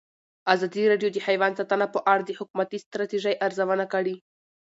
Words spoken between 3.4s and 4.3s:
ارزونه کړې.